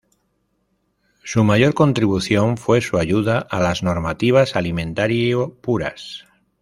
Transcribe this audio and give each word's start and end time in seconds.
Su 1.23 1.43
mayor 1.43 1.75
contribución 1.75 2.57
fue 2.57 2.81
su 2.81 2.97
ayuda 2.97 3.37
a 3.37 3.59
las 3.59 3.83
normativas 3.83 4.55
alimentario 4.55 5.53
puras. 5.61 6.25